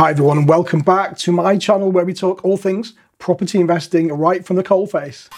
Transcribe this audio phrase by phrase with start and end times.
[0.00, 4.08] Hi everyone and welcome back to my channel where we talk all things property investing
[4.08, 5.28] right from the coalface.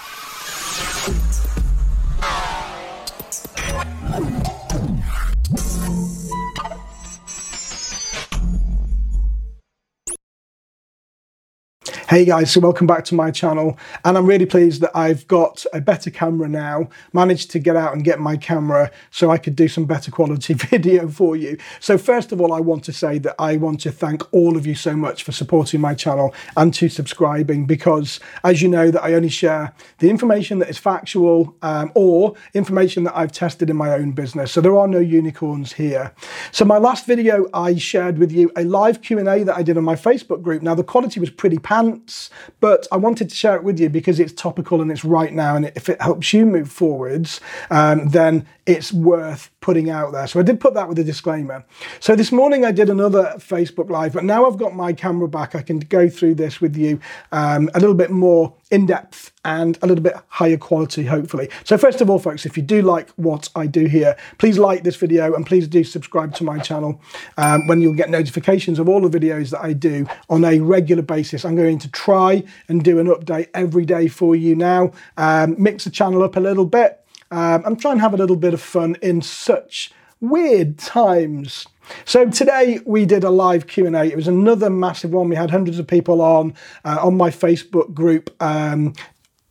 [12.12, 15.64] Hey guys, so welcome back to my channel and I'm really pleased that I've got
[15.72, 19.56] a better camera now, managed to get out and get my camera so I could
[19.56, 21.56] do some better quality video for you.
[21.80, 24.66] So first of all, I want to say that I want to thank all of
[24.66, 29.02] you so much for supporting my channel and to subscribing because as you know that
[29.02, 33.76] I only share the information that is factual um, or information that I've tested in
[33.78, 34.52] my own business.
[34.52, 36.12] So there are no unicorns here.
[36.50, 39.84] So my last video, I shared with you a live Q&A that I did on
[39.84, 40.60] my Facebook group.
[40.60, 42.01] Now the quality was pretty pants
[42.60, 45.56] but I wanted to share it with you because it's topical and it's right now.
[45.56, 50.26] And if it helps you move forwards, um, then it's worth putting out there.
[50.26, 51.64] So I did put that with a disclaimer.
[52.00, 55.54] So this morning I did another Facebook Live, but now I've got my camera back,
[55.54, 57.00] I can go through this with you
[57.32, 61.48] um, a little bit more in depth and a little bit higher quality, hopefully.
[61.62, 64.82] So first of all, folks, if you do like what I do here, please like
[64.82, 67.00] this video and please do subscribe to my channel
[67.36, 71.02] um, when you'll get notifications of all the videos that I do on a regular
[71.02, 71.44] basis.
[71.44, 75.84] I'm going to try and do an update every day for you now, um, mix
[75.84, 78.62] the channel up a little bit, um, and try and have a little bit of
[78.62, 81.66] fun in such weird times.
[82.04, 84.04] So today we did a live Q&A.
[84.04, 85.28] It was another massive one.
[85.28, 88.30] We had hundreds of people on uh, on my Facebook group.
[88.42, 88.94] Um,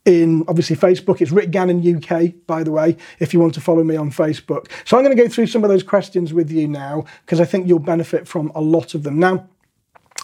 [0.04, 3.84] in obviously Facebook, it's Rick Gannon UK, by the way, if you want to follow
[3.84, 4.68] me on Facebook.
[4.84, 7.46] So I'm going to go through some of those questions with you now because I
[7.46, 9.20] think you'll benefit from a lot of them.
[9.20, 9.48] Now,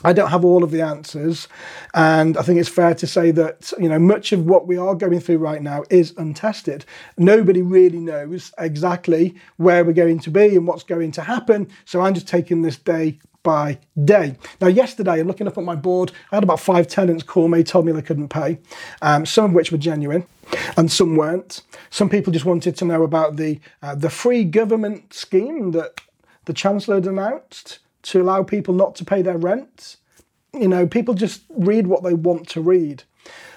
[0.03, 1.47] I don't have all of the answers,
[1.95, 4.93] and I think it's fair to say that you know much of what we are
[4.93, 6.85] going through right now is untested.
[7.17, 11.67] Nobody really knows exactly where we're going to be and what's going to happen.
[11.85, 14.35] So I'm just taking this day by day.
[14.61, 17.63] Now, yesterday, I'm looking up at my board, I had about five tenants call me,
[17.63, 18.59] told me they couldn't pay,
[19.01, 20.25] um, some of which were genuine,
[20.75, 21.63] and some weren't.
[21.89, 26.01] Some people just wanted to know about the uh, the free government scheme that
[26.45, 29.97] the chancellor had announced to allow people not to pay their rent.
[30.53, 33.03] You know, people just read what they want to read.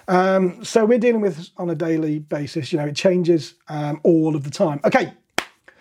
[0.08, 2.72] Um, so we're dealing with on a daily basis.
[2.72, 4.80] You know, it changes um, all of the time.
[4.84, 5.12] Okay,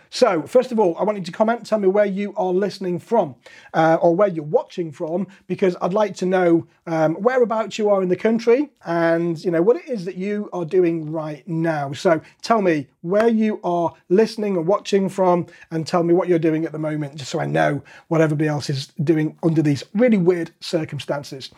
[0.10, 3.00] so, first of all, I want you to comment, tell me where you are listening
[3.00, 3.36] from
[3.74, 8.02] uh, or where you're watching from, because I'd like to know um, whereabouts you are
[8.02, 11.94] in the country and, you know, what it is that you are doing right now.
[11.94, 16.40] So, tell me where you are listening or watching from and tell me what you're
[16.40, 19.84] doing at the moment, just so I know what everybody else is doing under these
[19.94, 21.52] really weird circumstances.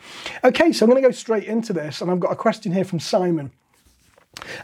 [0.44, 2.84] Okay, so I'm going to go straight into this, and I've got a question here
[2.84, 3.50] from Simon.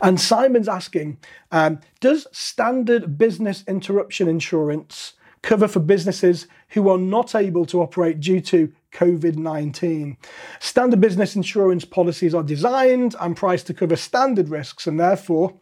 [0.02, 1.18] And Simon's asking
[1.52, 8.20] um, Does standard business interruption insurance cover for businesses who are not able to operate
[8.20, 10.16] due to COVID 19?
[10.60, 15.54] Standard business insurance policies are designed and priced to cover standard risks and therefore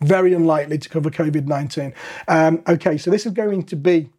[0.00, 1.94] very unlikely to cover COVID 19.
[2.28, 4.10] Um, okay, so this is going to be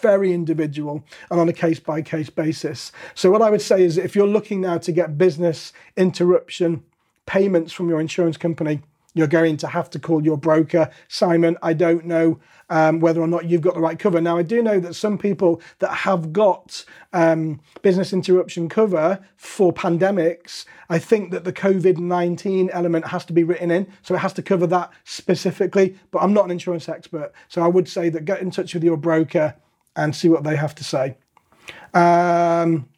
[0.00, 2.92] very individual and on a case by case basis.
[3.14, 6.84] So, what I would say is if you're looking now to get business interruption
[7.28, 8.80] payments from your insurance company,
[9.14, 10.90] you're going to have to call your broker.
[11.08, 12.40] Simon, I don't know
[12.70, 14.20] um, whether or not you've got the right cover.
[14.20, 19.72] Now, I do know that some people that have got um, business interruption cover for
[19.72, 23.86] pandemics, I think that the COVID 19 element has to be written in.
[24.02, 25.96] So it has to cover that specifically.
[26.10, 27.32] But I'm not an insurance expert.
[27.48, 29.54] So I would say that get in touch with your broker
[29.96, 31.16] and see what they have to say.
[31.92, 32.88] Um,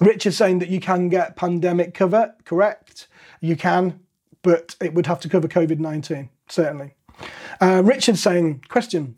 [0.00, 3.08] Rich is saying that you can get pandemic cover, correct?
[3.40, 4.00] You can,
[4.42, 6.94] but it would have to cover COVID 19, certainly.
[7.60, 9.16] Uh, Richard's saying, question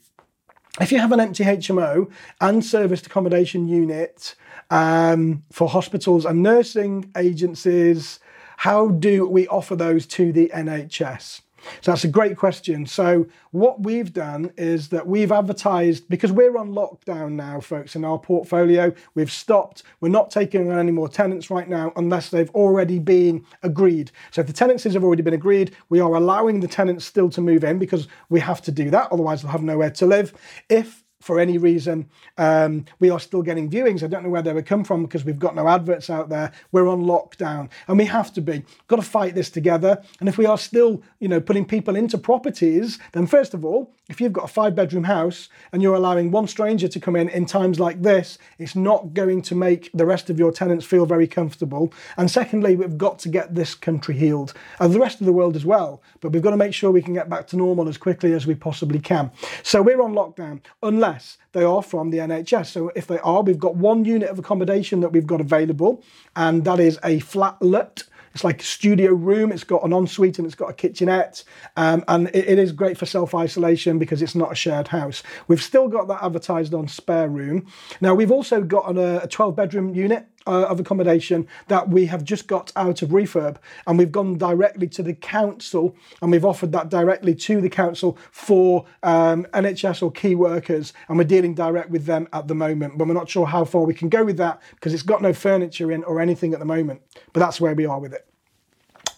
[0.81, 4.37] if you have an empty HMO and serviced accommodation unit
[4.71, 8.21] um, for hospitals and nursing agencies,
[8.59, 11.41] how do we offer those to the NHS?
[11.81, 12.87] So that's a great question.
[12.87, 18.05] So what we've done is that we've advertised because we're on lockdown now, folks, in
[18.05, 18.93] our portfolio.
[19.15, 19.83] We've stopped.
[20.01, 24.11] We're not taking on any more tenants right now unless they've already been agreed.
[24.31, 27.41] So if the tenancies have already been agreed, we are allowing the tenants still to
[27.41, 29.11] move in because we have to do that.
[29.13, 30.33] Otherwise, they'll have nowhere to live.
[30.69, 34.03] If for any reason, um, we are still getting viewings.
[34.03, 36.53] I don't know where they would come from because we've got no adverts out there.
[36.71, 38.65] We're on lockdown and we have to be.
[38.87, 40.03] Got to fight this together.
[40.21, 43.93] And if we are still, you know, putting people into properties, then first of all,
[44.09, 47.29] if you've got a five bedroom house and you're allowing one stranger to come in
[47.29, 51.05] in times like this, it's not going to make the rest of your tenants feel
[51.05, 51.93] very comfortable.
[52.17, 55.57] And secondly, we've got to get this country healed and the rest of the world
[55.57, 56.01] as well.
[56.21, 58.47] But we've got to make sure we can get back to normal as quickly as
[58.47, 59.31] we possibly can.
[59.63, 62.67] So we're on lockdown unless unless they are from the NHS.
[62.67, 66.03] So if they are, we've got one unit of accommodation that we've got available,
[66.37, 68.05] and that is a flatlet.
[68.35, 69.51] It's like a studio room.
[69.51, 71.45] It's got an ensuite and it's got a kitchenette,
[71.77, 75.23] um, and it, it is great for self isolation because it's not a shared house.
[75.49, 77.67] We've still got that advertised on spare room.
[78.01, 82.25] Now we've also got an, a 12 bedroom unit uh, of accommodation that we have
[82.25, 83.57] just got out of refurb
[83.87, 88.17] and we've gone directly to the council and we've offered that directly to the council
[88.31, 92.97] for um, NHS or key workers and we're dealing direct with them at the moment
[92.97, 95.33] but we're not sure how far we can go with that because it's got no
[95.33, 97.03] furniture in or anything at the moment
[97.33, 98.27] but that's where we are with it.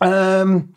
[0.00, 0.74] Um,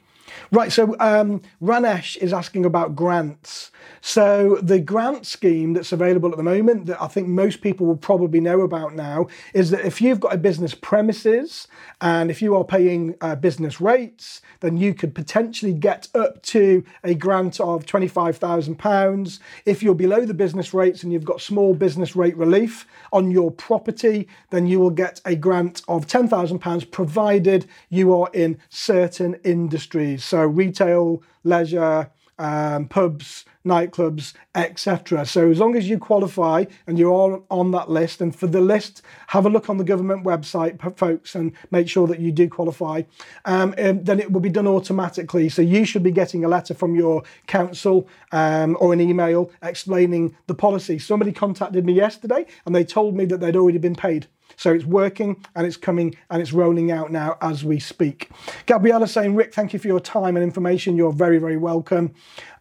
[0.51, 3.71] Right, so um, Ranesh is asking about grants.
[4.01, 7.97] So the grant scheme that's available at the moment that I think most people will
[7.97, 11.67] probably know about now is that if you've got a business premises
[12.01, 16.83] and if you are paying uh, business rates, then you could potentially get up to
[17.03, 19.39] a grant of £25,000.
[19.65, 23.51] If you're below the business rates and you've got small business rate relief on your
[23.51, 30.22] property, then you will get a grant of £10,000 provided you are in certain industries.
[30.23, 32.09] So retail, leisure,
[32.39, 35.25] um, pubs, nightclubs, etc.
[35.25, 38.61] So as long as you qualify and you're on, on that list, and for the
[38.61, 42.49] list, have a look on the government website, folks, and make sure that you do
[42.49, 43.03] qualify,
[43.45, 45.49] um, then it will be done automatically.
[45.49, 50.35] So you should be getting a letter from your council um, or an email explaining
[50.47, 50.99] the policy.
[50.99, 54.27] Somebody contacted me yesterday and they told me that they'd already been paid.
[54.55, 58.29] So it's working and it's coming and it's rolling out now as we speak.
[58.65, 60.95] Gabriella saying, Rick, thank you for your time and information.
[60.95, 62.13] You're very, very welcome.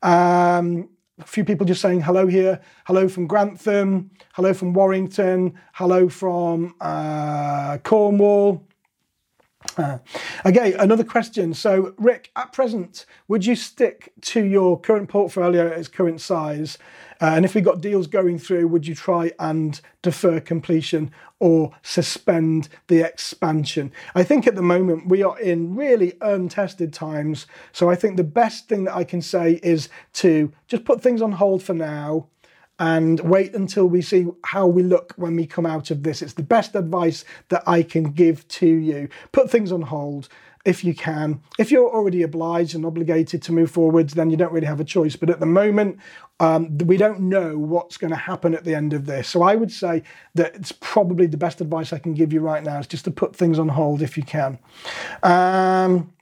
[0.03, 0.89] Um,
[1.19, 2.61] a few people just saying hello here.
[2.87, 4.11] Hello from Grantham.
[4.35, 5.55] Hello from Warrington.
[5.75, 8.67] Hello from uh, Cornwall.
[9.77, 9.99] Uh,
[10.45, 11.55] okay, another question.
[11.55, 16.79] So, Rick, at present, would you stick to your current portfolio at its current size?
[17.23, 21.09] Uh, and if we got deals going through, would you try and defer completion
[21.39, 23.93] or suspend the expansion?
[24.13, 27.47] I think at the moment we are in really untested times.
[27.71, 31.23] So I think the best thing that I can say is to just put things
[31.23, 32.27] on hold for now
[32.81, 36.23] and wait until we see how we look when we come out of this.
[36.23, 39.09] It's the best advice that I can give to you.
[39.31, 40.29] Put things on hold
[40.65, 41.41] if you can.
[41.59, 44.85] If you're already obliged and obligated to move forwards, then you don't really have a
[44.85, 45.17] choice.
[45.17, 45.99] But at the moment,
[46.39, 49.29] um, we don't know what's going to happen at the end of this.
[49.29, 50.03] So I would say
[50.35, 53.11] that it's probably the best advice I can give you right now is just to
[53.11, 54.59] put things on hold if you can.
[55.23, 56.13] Um,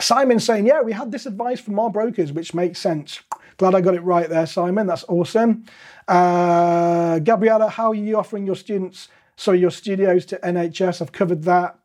[0.00, 3.20] Simon saying, yeah, we had this advice from our brokers, which makes sense.
[3.58, 4.86] Glad I got it right there, Simon.
[4.86, 5.64] That's awesome.
[6.06, 11.02] Uh, Gabriella, how are you offering your students, so your studios to NHS?
[11.02, 11.78] I've covered that.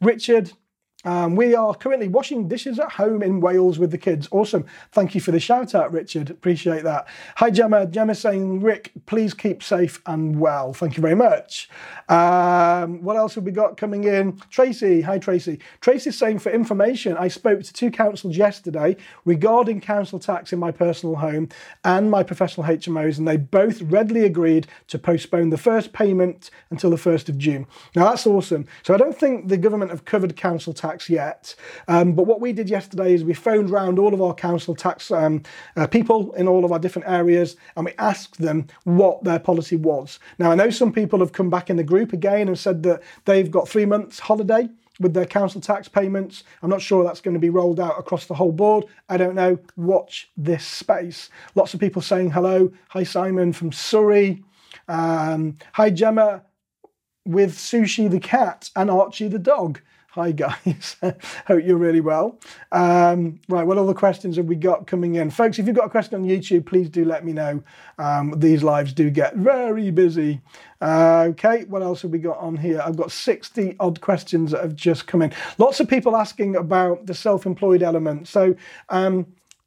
[0.00, 0.52] Richard,
[1.06, 4.26] um, we are currently washing dishes at home in Wales with the kids.
[4.32, 4.66] Awesome.
[4.90, 6.30] Thank you for the shout out, Richard.
[6.30, 7.06] Appreciate that.
[7.36, 7.86] Hi, Gemma.
[7.86, 10.72] Gemma saying, Rick, please keep safe and well.
[10.72, 11.70] Thank you very much.
[12.08, 14.40] Um, what else have we got coming in?
[14.50, 15.00] Tracy.
[15.02, 15.60] Hi, Tracy.
[15.80, 20.72] Tracy's saying, for information, I spoke to two councils yesterday regarding council tax in my
[20.72, 21.50] personal home
[21.84, 26.90] and my professional HMOs, and they both readily agreed to postpone the first payment until
[26.90, 27.64] the 1st of June.
[27.94, 28.66] Now, that's awesome.
[28.82, 31.54] So I don't think the government have covered council tax tax yet.
[31.88, 35.10] Um, but what we did yesterday is we phoned round all of our council tax
[35.10, 35.42] um,
[35.76, 39.76] uh, people in all of our different areas and we asked them what their policy
[39.76, 40.18] was.
[40.38, 43.02] Now, I know some people have come back in the group again and said that
[43.26, 46.42] they've got three months holiday with their council tax payments.
[46.62, 48.86] I'm not sure that's going to be rolled out across the whole board.
[49.10, 49.58] I don't know.
[49.76, 51.28] Watch this space.
[51.54, 52.72] Lots of people saying hello.
[52.88, 54.42] Hi, Simon from Surrey.
[54.88, 56.42] Um, hi, Gemma
[57.26, 59.80] with Sushi the cat and Archie the dog.
[60.10, 60.96] Hi guys,
[61.46, 62.38] hope you're really well.
[62.72, 65.28] Um, right, what other questions have we got coming in?
[65.28, 67.62] Folks, if you've got a question on YouTube, please do let me know.
[67.98, 70.40] Um, these lives do get very busy.
[70.80, 72.80] Uh, okay, what else have we got on here?
[72.82, 75.34] I've got 60 odd questions that have just come in.
[75.58, 78.26] Lots of people asking about the self-employed element.
[78.26, 78.56] So
[78.88, 79.26] um,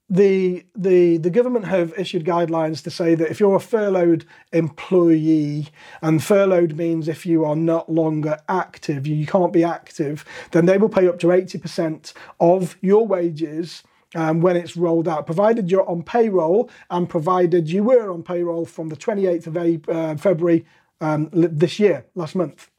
[0.09, 5.67] the the the government have issued guidelines to say that if you're a furloughed employee
[6.01, 10.77] and furloughed means if you are not longer active you can't be active then they
[10.77, 13.83] will pay up to 80% of your wages
[14.15, 18.65] um, when it's rolled out provided you're on payroll and provided you were on payroll
[18.65, 20.65] from the 28th of April, uh, February
[21.01, 22.69] um, this year last month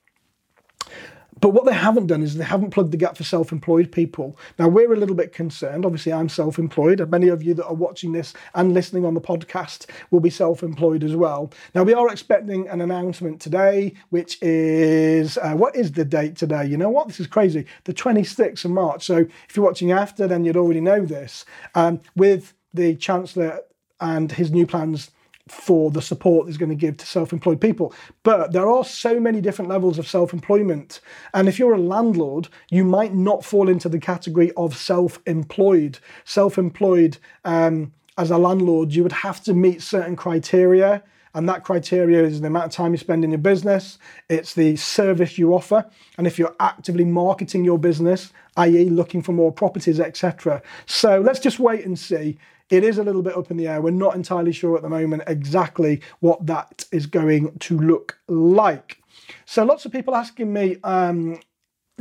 [1.40, 4.38] but what they haven't done is they haven't plugged the gap for self employed people.
[4.59, 5.87] Now, we're a little bit concerned.
[5.87, 7.09] Obviously, I'm self employed.
[7.11, 10.62] Many of you that are watching this and listening on the podcast will be self
[10.62, 11.52] employed as well.
[11.75, 16.66] Now, we are expecting an announcement today, which is uh, what is the date today?
[16.66, 17.09] You know what?
[17.09, 17.66] This is crazy.
[17.85, 19.04] The 26th of March.
[19.04, 21.44] So, if you're watching after, then you'd already know this.
[21.75, 23.61] Um, with the Chancellor
[24.00, 25.11] and his new plans
[25.50, 27.92] for the support it's going to give to self-employed people.
[28.23, 31.00] But there are so many different levels of self-employment,
[31.35, 35.99] and if you're a landlord, you might not fall into the category of self-employed.
[36.25, 41.02] Self-employed um, as a landlord, you would have to meet certain criteria.
[41.33, 44.75] And that criteria is the amount of time you spend in your business, it's the
[44.75, 45.87] service you offer,
[46.19, 50.61] and if you're actively marketing your business, i.e., looking for more properties, etc.
[50.87, 52.37] So let's just wait and see.
[52.71, 53.83] It is a little bit up in the air.
[53.83, 59.03] We're not entirely sure at the moment exactly what that is going to look like.
[59.45, 61.41] So lots of people asking me, um,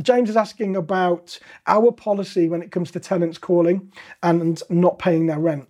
[0.01, 3.91] James is asking about our policy when it comes to tenants calling
[4.23, 5.67] and not paying their rent.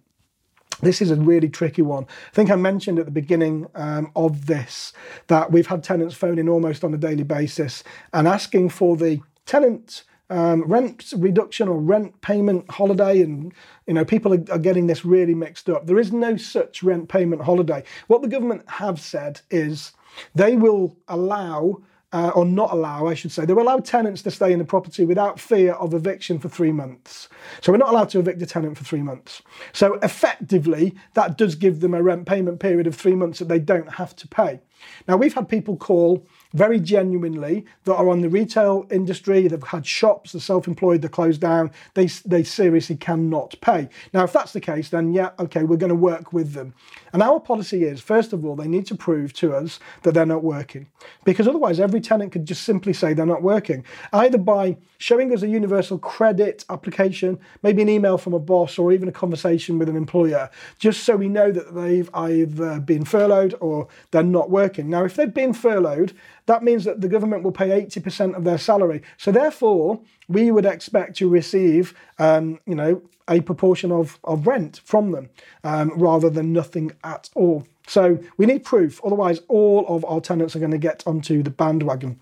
[0.81, 2.05] This is a really tricky one.
[2.05, 4.93] I think I mentioned at the beginning um, of this
[5.27, 10.03] that we've had tenants phoning almost on a daily basis and asking for the tenant
[10.29, 13.53] um, rent reduction or rent payment holiday, and
[13.87, 15.87] you know people are, are, getting this really mixed up.
[15.87, 17.83] There is no such rent payment holiday.
[18.07, 19.93] What the government have said is
[20.35, 21.81] they will allow
[22.11, 24.65] uh, or not allow, I should say, they will allow tenants to stay in the
[24.65, 27.29] property without fear of eviction for three months.
[27.61, 29.43] So we're not allowed to evict a tenant for three months.
[29.73, 33.59] So effectively, that does give them a rent payment period of three months that they
[33.59, 34.59] don't have to pay.
[35.07, 39.85] Now, we've had people call very genuinely that are on the retail industry, they've had
[39.85, 43.87] shops, they're self-employed, they're closed down, they, they seriously cannot pay.
[44.13, 46.73] Now, if that's the case, then yeah, okay, we're going to work with them.
[47.13, 50.25] And our policy is, first of all, they need to prove to us that they're
[50.25, 50.87] not working.
[51.23, 55.41] Because otherwise, every tenant could just simply say they're not working, either by showing us
[55.43, 59.87] a universal credit application, maybe an email from a boss, or even a conversation with
[59.87, 64.89] an employer, just so we know that they've either been furloughed or they're not working.
[64.89, 66.13] Now, if they've been furloughed,
[66.49, 69.03] that means that the government will pay 80% of their salary.
[69.17, 74.81] So therefore, we would expect to receive, um, you know, a proportion of, of rent
[74.83, 75.29] from them
[75.63, 77.67] um, rather than nothing at all.
[77.85, 81.51] So we need proof, otherwise all of our tenants are going to get onto the
[81.51, 82.19] bandwagon.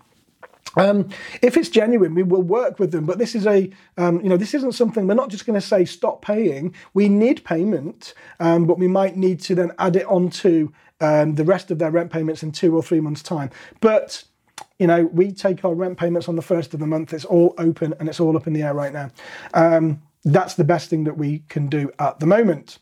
[0.76, 1.08] Um,
[1.40, 3.06] if it's genuine, we will work with them.
[3.06, 5.66] But this is a, um, you know, this isn't something we're not just going to
[5.66, 6.74] say stop paying.
[6.92, 11.44] We need payment, um, but we might need to then add it onto um, the
[11.44, 13.50] rest of their rent payments in two or three months' time.
[13.80, 14.24] But
[14.78, 17.12] you know, we take our rent payments on the first of the month.
[17.12, 19.10] It's all open and it's all up in the air right now.
[19.54, 22.78] Um, that's the best thing that we can do at the moment.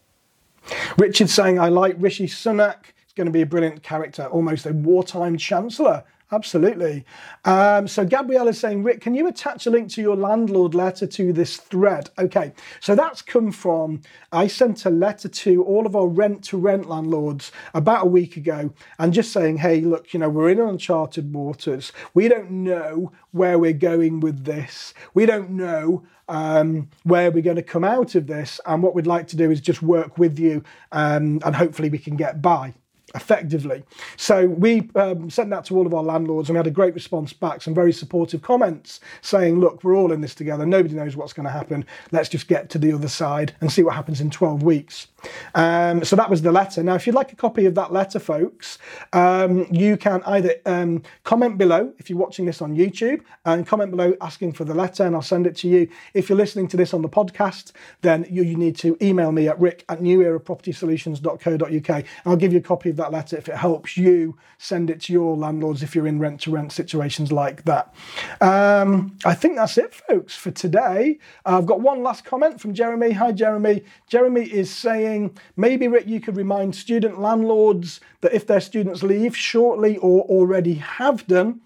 [0.98, 2.86] Richard saying, I like Rishi Sunak.
[3.04, 6.04] He's going to be a brilliant character, almost a wartime chancellor.
[6.32, 7.04] Absolutely.
[7.44, 11.06] Um, so Gabrielle is saying, Rick, can you attach a link to your landlord letter
[11.06, 12.10] to this thread?
[12.18, 14.00] Okay, so that's come from,
[14.32, 18.36] I sent a letter to all of our rent to rent landlords about a week
[18.36, 21.92] ago and just saying, hey, look, you know, we're in uncharted waters.
[22.12, 24.94] We don't know where we're going with this.
[25.14, 28.60] We don't know um, where we're going to come out of this.
[28.66, 31.98] And what we'd like to do is just work with you um, and hopefully we
[31.98, 32.74] can get by
[33.16, 33.82] effectively.
[34.16, 36.94] So we um, sent that to all of our landlords and we had a great
[36.94, 40.64] response back, some very supportive comments saying, look, we're all in this together.
[40.66, 41.84] Nobody knows what's going to happen.
[42.12, 45.08] Let's just get to the other side and see what happens in 12 weeks.
[45.54, 46.82] Um, so that was the letter.
[46.82, 48.78] Now, if you'd like a copy of that letter, folks,
[49.12, 53.90] um, you can either um, comment below if you're watching this on YouTube and comment
[53.90, 55.88] below asking for the letter and I'll send it to you.
[56.14, 59.48] If you're listening to this on the podcast, then you, you need to email me
[59.48, 63.56] at rick at newerapropertysolutions.co.uk and I'll give you a copy of that letter if it
[63.56, 67.64] helps you send it to your landlords if you're in rent to rent situations like
[67.64, 67.94] that.
[68.40, 71.18] Um, I think that's it, folks, for today.
[71.44, 73.12] I've got one last comment from Jeremy.
[73.12, 73.84] Hi, Jeremy.
[74.08, 79.36] Jeremy is saying maybe, Rick, you could remind student landlords that if their students leave
[79.36, 81.60] shortly or already have done,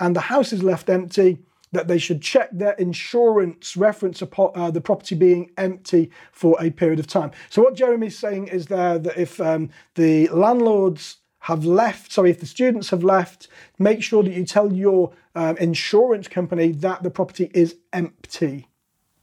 [0.00, 1.38] and the house is left empty,
[1.74, 6.70] that they should check their insurance reference upon uh, the property being empty for a
[6.70, 7.30] period of time.
[7.50, 12.40] So what Jeremy's saying is there that if um, the landlords have left, sorry, if
[12.40, 17.10] the students have left, make sure that you tell your um, insurance company that the
[17.10, 18.68] property is empty.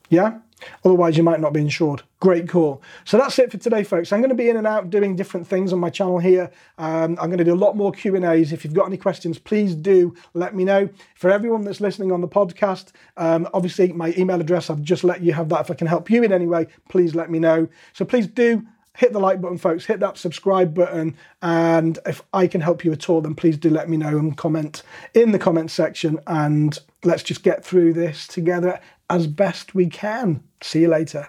[0.10, 0.40] Yeah?
[0.84, 2.04] Otherwise, you might not be insured.
[2.20, 2.82] Great call.
[3.06, 4.12] So that's it for today, folks.
[4.12, 6.52] I'm going to be in and out doing different things on my channel here.
[6.78, 8.52] Um, I'm going to do a lot more Q&As.
[8.52, 10.90] If you've got any questions, please do let me know.
[11.16, 15.22] For everyone that's listening on the podcast, um, obviously my email address, I've just let
[15.22, 15.62] you have that.
[15.62, 17.68] If I can help you in any way, please let me know.
[17.94, 18.66] So please do
[18.98, 19.86] hit the like button, folks.
[19.86, 21.16] Hit that subscribe button.
[21.42, 24.38] And if I can help you at all, then please do let me know and
[24.38, 24.84] comment
[25.14, 26.20] in the comment section.
[26.28, 28.80] And let's just get through this together
[29.10, 30.44] as best we can.
[30.62, 31.28] See you later.